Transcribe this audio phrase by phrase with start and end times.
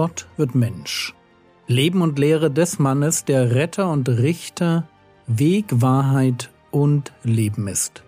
[0.00, 1.12] Gott wird Mensch.
[1.66, 4.88] Leben und Lehre des Mannes, der Retter und Richter,
[5.26, 8.02] Weg, Wahrheit und Leben ist.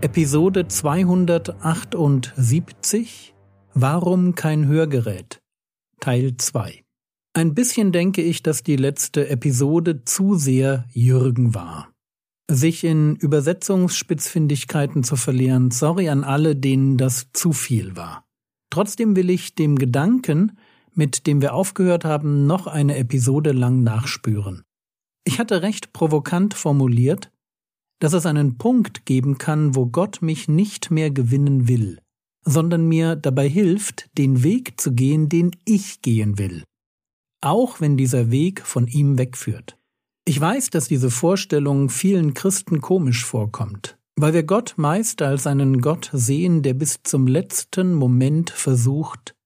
[0.00, 3.34] Episode 278
[3.74, 5.40] Warum kein Hörgerät?
[5.98, 6.84] Teil 2
[7.32, 11.88] Ein bisschen denke ich, dass die letzte Episode zu sehr Jürgen war.
[12.48, 18.24] Sich in Übersetzungsspitzfindigkeiten zu verlieren, sorry an alle, denen das zu viel war.
[18.70, 20.58] Trotzdem will ich dem Gedanken,
[20.92, 24.62] mit dem wir aufgehört haben, noch eine Episode lang nachspüren.
[25.24, 27.32] Ich hatte recht provokant formuliert,
[27.98, 31.98] dass es einen Punkt geben kann, wo Gott mich nicht mehr gewinnen will,
[32.44, 36.64] sondern mir dabei hilft, den Weg zu gehen, den ich gehen will,
[37.40, 39.76] auch wenn dieser Weg von ihm wegführt.
[40.28, 45.80] Ich weiß, dass diese Vorstellung vielen Christen komisch vorkommt, weil wir Gott meist als einen
[45.80, 49.36] Gott sehen, der bis zum letzten Moment versucht,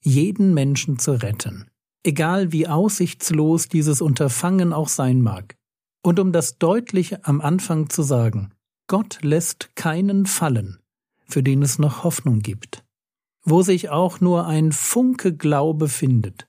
[0.00, 1.66] jeden Menschen zu retten,
[2.04, 5.56] egal wie aussichtslos dieses Unterfangen auch sein mag.
[6.02, 8.54] Und um das deutlich am Anfang zu sagen,
[8.86, 10.78] Gott lässt keinen fallen,
[11.26, 12.82] für den es noch Hoffnung gibt.
[13.42, 16.48] Wo sich auch nur ein Funke Glaube findet,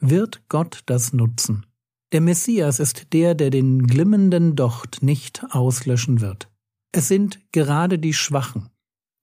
[0.00, 1.66] wird Gott das nutzen.
[2.12, 6.50] Der Messias ist der, der den glimmenden Docht nicht auslöschen wird.
[6.92, 8.68] Es sind gerade die Schwachen,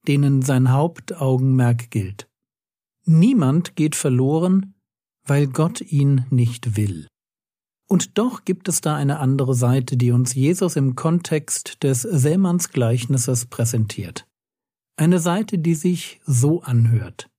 [0.08, 2.28] denen sein Hauptaugenmerk gilt.
[3.06, 4.74] Niemand geht verloren,
[5.24, 7.08] weil Gott ihn nicht will.
[7.88, 13.46] Und doch gibt es da eine andere Seite, die uns Jesus im Kontext des Sämannsgleichnisses
[13.46, 14.28] präsentiert.
[14.96, 17.30] Eine Seite, die sich so anhört.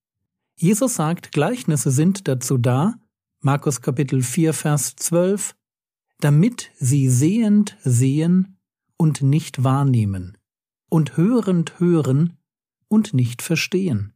[0.56, 2.99] Jesus sagt, Gleichnisse sind dazu da,
[3.42, 5.56] Markus Kapitel 4, Vers 12,
[6.18, 8.58] damit sie sehend sehen
[8.98, 10.36] und nicht wahrnehmen,
[10.90, 12.36] und hörend hören
[12.88, 14.12] und nicht verstehen,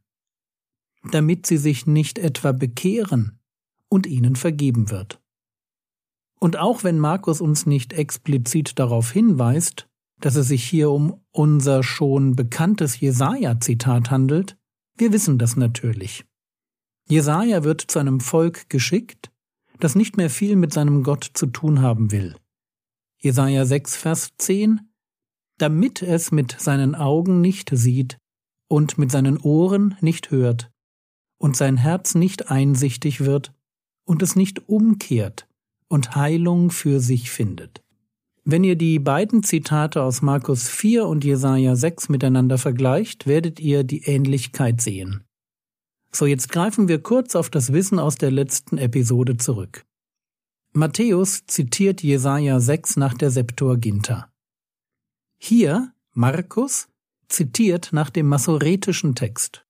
[1.09, 3.39] damit sie sich nicht etwa bekehren
[3.89, 5.19] und ihnen vergeben wird.
[6.39, 9.87] Und auch wenn Markus uns nicht explizit darauf hinweist,
[10.19, 14.55] dass es sich hier um unser schon bekanntes Jesaja-Zitat handelt,
[14.97, 16.25] wir wissen das natürlich.
[17.07, 19.31] Jesaja wird zu einem Volk geschickt,
[19.79, 22.35] das nicht mehr viel mit seinem Gott zu tun haben will.
[23.19, 24.81] Jesaja 6, Vers 10
[25.59, 28.17] Damit es mit seinen Augen nicht sieht
[28.67, 30.71] und mit seinen Ohren nicht hört
[31.37, 33.53] und sein Herz nicht einsichtig wird
[34.05, 35.47] und es nicht umkehrt
[35.87, 37.83] und Heilung für sich findet.
[38.43, 43.83] Wenn ihr die beiden Zitate aus Markus 4 und Jesaja 6 miteinander vergleicht, werdet ihr
[43.83, 45.24] die Ähnlichkeit sehen.
[46.15, 49.85] So, jetzt greifen wir kurz auf das Wissen aus der letzten Episode zurück.
[50.71, 54.31] Matthäus zitiert Jesaja 6 nach der Septuaginta.
[55.37, 56.87] Hier, Markus,
[57.27, 59.65] zitiert nach dem massoretischen Text.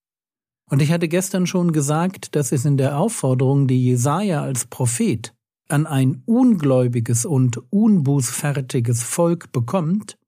[0.69, 5.33] Und ich hatte gestern schon gesagt, dass es in der Aufforderung, die Jesaja als Prophet
[5.67, 10.19] an ein ungläubiges und unbußfertiges Volk bekommt,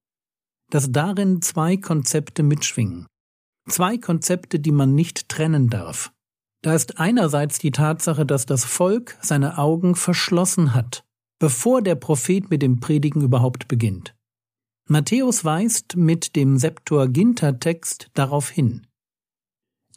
[0.71, 3.05] dass darin zwei Konzepte mitschwingen.
[3.67, 6.11] Zwei Konzepte, die man nicht trennen darf.
[6.61, 11.03] Da ist einerseits die Tatsache, dass das Volk seine Augen verschlossen hat,
[11.39, 14.15] bevor der Prophet mit dem Predigen überhaupt beginnt.
[14.89, 18.87] Matthäus weist mit dem Septuaginta-Text darauf hin.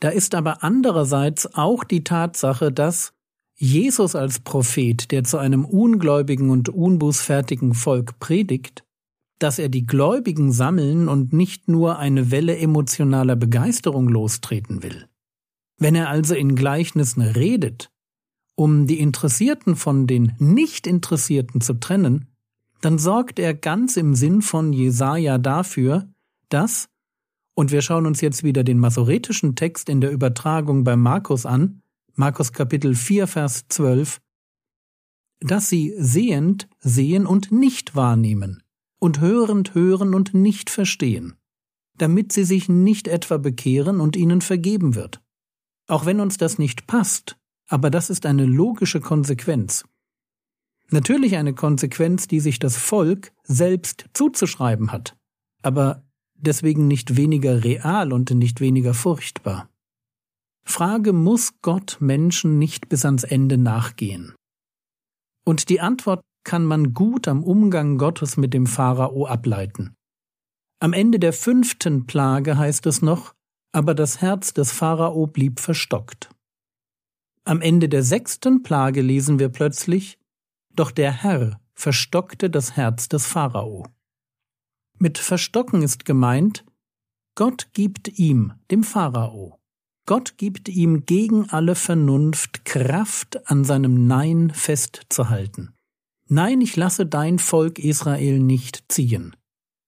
[0.01, 3.13] Da ist aber andererseits auch die Tatsache, dass
[3.57, 8.85] Jesus als Prophet, der zu einem ungläubigen und unbußfertigen Volk predigt,
[9.41, 15.09] dass er die Gläubigen sammeln und nicht nur eine Welle emotionaler Begeisterung lostreten will.
[15.78, 17.91] Wenn er also in Gleichnissen redet,
[18.55, 22.27] um die Interessierten von den Nicht-Interessierten zu trennen,
[22.83, 26.07] dann sorgt er ganz im Sinn von Jesaja dafür,
[26.51, 26.89] dass,
[27.55, 31.81] und wir schauen uns jetzt wieder den masoretischen Text in der Übertragung bei Markus an,
[32.15, 34.21] Markus Kapitel 4, Vers 12,
[35.41, 38.63] dass sie sehend sehen und nicht wahrnehmen
[39.01, 41.35] und hörend hören und nicht verstehen,
[41.97, 45.21] damit sie sich nicht etwa bekehren und ihnen vergeben wird.
[45.89, 47.37] Auch wenn uns das nicht passt,
[47.67, 49.85] aber das ist eine logische Konsequenz.
[50.91, 55.17] Natürlich eine Konsequenz, die sich das Volk selbst zuzuschreiben hat,
[55.63, 56.05] aber
[56.35, 59.69] deswegen nicht weniger real und nicht weniger furchtbar.
[60.65, 64.35] Frage, muss Gott Menschen nicht bis ans Ende nachgehen?
[65.45, 69.95] Und die Antwort kann man gut am Umgang Gottes mit dem Pharao ableiten.
[70.81, 73.34] Am Ende der fünften Plage heißt es noch,
[73.72, 76.31] aber das Herz des Pharao blieb verstockt.
[77.45, 80.19] Am Ende der sechsten Plage lesen wir plötzlich,
[80.75, 83.87] doch der Herr verstockte das Herz des Pharao.
[84.98, 86.65] Mit Verstocken ist gemeint,
[87.34, 89.60] Gott gibt ihm, dem Pharao,
[90.07, 95.72] Gott gibt ihm gegen alle Vernunft Kraft, an seinem Nein festzuhalten.
[96.32, 99.34] Nein, ich lasse dein Volk Israel nicht ziehen.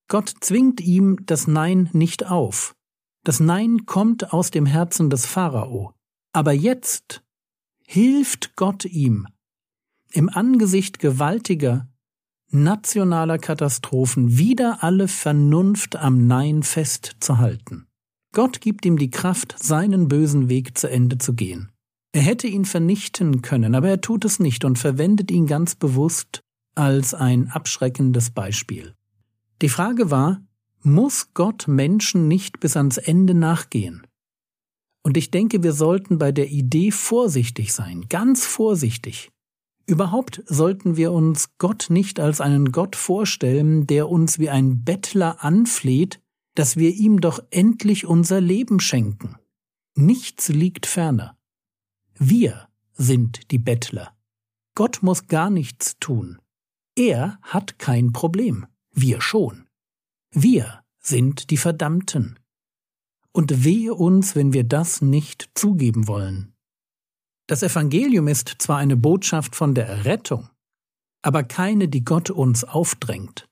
[0.08, 2.74] Gott zwingt ihm das Nein nicht auf.
[3.24, 5.94] Das Nein kommt aus dem Herzen des Pharao.
[6.32, 7.22] Aber jetzt
[7.86, 9.28] hilft Gott ihm,
[10.10, 11.88] im Angesicht gewaltiger,
[12.50, 17.86] nationaler Katastrophen wieder alle Vernunft am Nein festzuhalten.
[18.34, 21.71] Gott gibt ihm die Kraft, seinen bösen Weg zu Ende zu gehen.
[22.12, 26.43] Er hätte ihn vernichten können, aber er tut es nicht und verwendet ihn ganz bewusst
[26.75, 28.94] als ein abschreckendes Beispiel.
[29.62, 30.43] Die Frage war,
[30.82, 34.06] muss Gott Menschen nicht bis ans Ende nachgehen?
[35.03, 39.31] Und ich denke, wir sollten bei der Idee vorsichtig sein, ganz vorsichtig.
[39.87, 45.43] Überhaupt sollten wir uns Gott nicht als einen Gott vorstellen, der uns wie ein Bettler
[45.43, 46.20] anfleht,
[46.55, 49.37] dass wir ihm doch endlich unser Leben schenken.
[49.97, 51.37] Nichts liegt ferner.
[52.19, 54.14] Wir sind die Bettler.
[54.75, 56.38] Gott muss gar nichts tun.
[56.97, 58.67] Er hat kein Problem.
[58.93, 59.67] Wir schon.
[60.31, 62.38] Wir sind die Verdammten.
[63.32, 66.55] Und wehe uns, wenn wir das nicht zugeben wollen.
[67.47, 70.49] Das Evangelium ist zwar eine Botschaft von der Errettung,
[71.23, 73.49] aber keine, die Gott uns aufdrängt.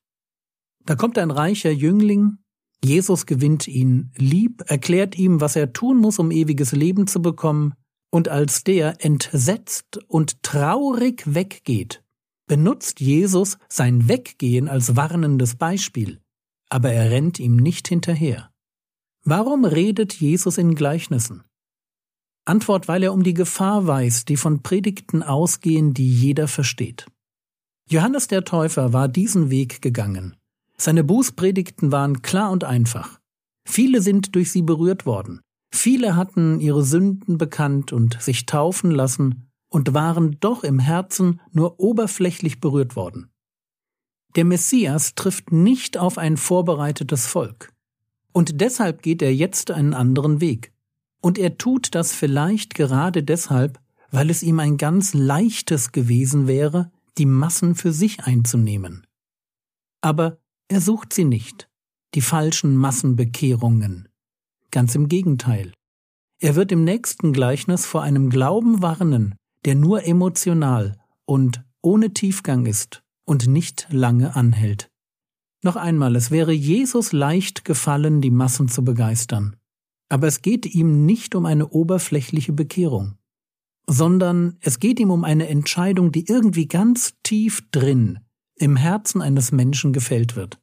[0.84, 2.38] Da kommt ein reicher Jüngling,
[2.82, 7.74] Jesus gewinnt ihn lieb, erklärt ihm, was er tun muss, um ewiges Leben zu bekommen,
[8.10, 12.02] und als der entsetzt und traurig weggeht,
[12.46, 16.20] benutzt Jesus sein Weggehen als warnendes Beispiel,
[16.68, 18.50] aber er rennt ihm nicht hinterher.
[19.24, 21.44] Warum redet Jesus in Gleichnissen?
[22.44, 27.06] Antwort, weil er um die Gefahr weiß, die von Predigten ausgehen, die jeder versteht.
[27.88, 30.36] Johannes der Täufer war diesen Weg gegangen.
[30.76, 33.20] Seine Bußpredigten waren klar und einfach.
[33.64, 35.40] Viele sind durch sie berührt worden.
[35.70, 41.78] Viele hatten ihre Sünden bekannt und sich taufen lassen und waren doch im Herzen nur
[41.78, 43.30] oberflächlich berührt worden.
[44.36, 47.72] Der Messias trifft nicht auf ein vorbereitetes Volk.
[48.32, 50.72] Und deshalb geht er jetzt einen anderen Weg.
[51.20, 53.80] Und er tut das vielleicht gerade deshalb,
[54.10, 59.06] weil es ihm ein ganz leichtes gewesen wäre, die Massen für sich einzunehmen.
[60.00, 60.38] Aber
[60.68, 61.68] er sucht sie nicht,
[62.14, 64.08] die falschen Massenbekehrungen.
[64.70, 65.72] Ganz im Gegenteil.
[66.40, 69.34] Er wird im nächsten Gleichnis vor einem Glauben warnen,
[69.64, 70.96] der nur emotional
[71.26, 74.90] und ohne Tiefgang ist und nicht lange anhält.
[75.62, 79.56] Noch einmal, es wäre Jesus leicht gefallen, die Massen zu begeistern.
[80.08, 83.16] Aber es geht ihm nicht um eine oberflächliche Bekehrung,
[83.86, 88.20] sondern es geht ihm um eine Entscheidung, die irgendwie ganz tief drin
[88.56, 90.58] im Herzen eines Menschen gefällt wird.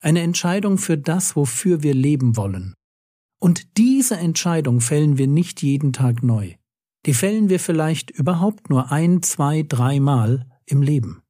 [0.00, 2.74] Eine Entscheidung für das, wofür wir leben wollen.
[3.42, 6.54] Und diese Entscheidung fällen wir nicht jeden Tag neu.
[7.06, 11.24] Die fällen wir vielleicht überhaupt nur ein, zwei, dreimal im Leben.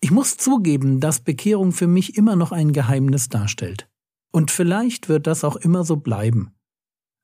[0.00, 3.88] Ich muss zugeben, dass Bekehrung für mich immer noch ein Geheimnis darstellt.
[4.30, 6.52] Und vielleicht wird das auch immer so bleiben.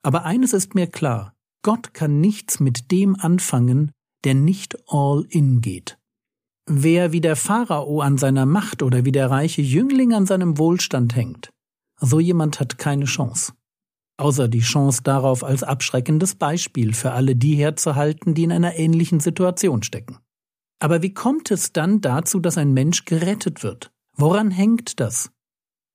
[0.02, 3.92] Aber eines ist mir klar, Gott kann nichts mit dem anfangen,
[4.24, 5.98] der nicht all in geht.
[6.68, 11.14] Wer wie der Pharao an seiner Macht oder wie der reiche Jüngling an seinem Wohlstand
[11.14, 11.50] hängt,
[12.00, 13.52] so jemand hat keine Chance.
[14.22, 19.18] Außer die Chance darauf als abschreckendes Beispiel für alle die herzuhalten, die in einer ähnlichen
[19.18, 20.18] Situation stecken.
[20.78, 23.90] Aber wie kommt es dann dazu, dass ein Mensch gerettet wird?
[24.16, 25.32] Woran hängt das?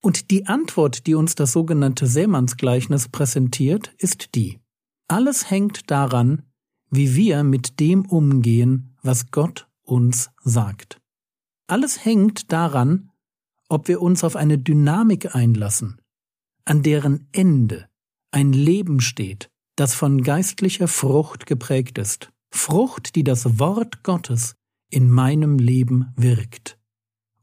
[0.01, 4.59] Und die Antwort, die uns das sogenannte Seemannsgleichnis präsentiert, ist die.
[5.07, 6.43] Alles hängt daran,
[6.89, 10.99] wie wir mit dem umgehen, was Gott uns sagt.
[11.67, 13.09] Alles hängt daran,
[13.69, 16.01] ob wir uns auf eine Dynamik einlassen,
[16.65, 17.87] an deren Ende
[18.31, 24.55] ein Leben steht, das von geistlicher Frucht geprägt ist, Frucht, die das Wort Gottes
[24.89, 26.77] in meinem Leben wirkt.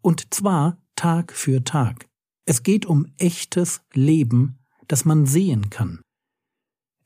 [0.00, 2.06] Und zwar Tag für Tag.
[2.46, 6.00] Es geht um echtes Leben, das man sehen kann.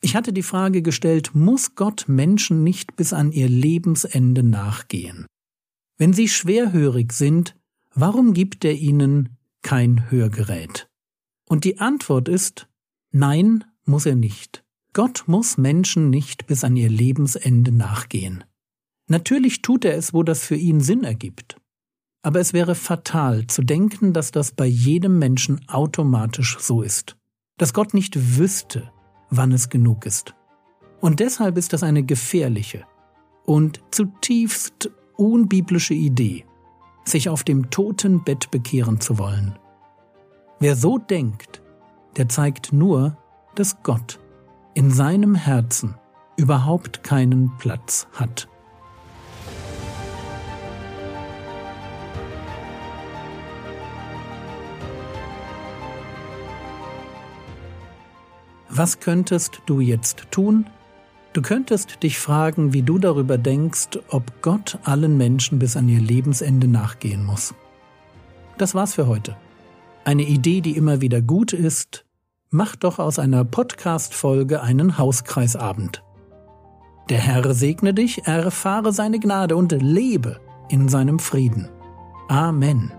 [0.00, 5.26] Ich hatte die Frage gestellt, muss Gott Menschen nicht bis an ihr Lebensende nachgehen?
[5.96, 7.56] Wenn sie schwerhörig sind,
[7.94, 10.88] warum gibt er ihnen kein Hörgerät?
[11.48, 12.67] Und die Antwort ist,
[13.10, 14.64] nein, muss er nicht.
[14.92, 18.44] Gott muss Menschen nicht bis an ihr Lebensende nachgehen.
[19.06, 21.56] Natürlich tut er es, wo das für ihn Sinn ergibt.
[22.22, 27.16] Aber es wäre fatal zu denken, dass das bei jedem Menschen automatisch so ist.
[27.56, 28.90] Dass Gott nicht wüsste,
[29.30, 30.34] wann es genug ist.
[31.00, 32.84] Und deshalb ist das eine gefährliche
[33.44, 36.44] und zutiefst unbiblische Idee,
[37.04, 39.58] sich auf dem Totenbett bekehren zu wollen.
[40.60, 41.57] Wer so denkt,
[42.16, 43.16] der zeigt nur,
[43.54, 44.18] dass Gott
[44.74, 45.94] in seinem Herzen
[46.36, 48.48] überhaupt keinen Platz hat.
[58.70, 60.66] Was könntest du jetzt tun?
[61.32, 66.00] Du könntest dich fragen, wie du darüber denkst, ob Gott allen Menschen bis an ihr
[66.00, 67.54] Lebensende nachgehen muss.
[68.56, 69.36] Das war's für heute.
[70.08, 72.06] Eine Idee, die immer wieder gut ist,
[72.48, 76.02] mach doch aus einer Podcast-Folge einen Hauskreisabend.
[77.10, 81.68] Der Herr segne dich, erfahre seine Gnade und lebe in seinem Frieden.
[82.28, 82.90] Amen.